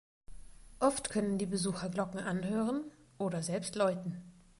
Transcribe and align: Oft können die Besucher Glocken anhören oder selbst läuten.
Oft 0.79 1.11
können 1.11 1.37
die 1.37 1.45
Besucher 1.45 1.87
Glocken 1.89 2.19
anhören 2.21 2.85
oder 3.19 3.43
selbst 3.43 3.75
läuten. 3.75 4.19